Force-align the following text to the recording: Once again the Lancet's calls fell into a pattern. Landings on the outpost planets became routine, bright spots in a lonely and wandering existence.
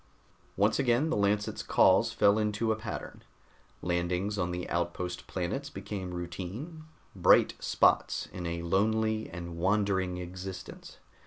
Once 0.57 0.79
again 0.79 1.11
the 1.11 1.15
Lancet's 1.15 1.61
calls 1.61 2.11
fell 2.11 2.39
into 2.39 2.71
a 2.71 2.75
pattern. 2.75 3.21
Landings 3.83 4.35
on 4.39 4.49
the 4.49 4.67
outpost 4.67 5.27
planets 5.27 5.69
became 5.69 6.11
routine, 6.11 6.85
bright 7.15 7.53
spots 7.59 8.27
in 8.33 8.47
a 8.47 8.63
lonely 8.63 9.29
and 9.29 9.57
wandering 9.57 10.17
existence. 10.17 10.97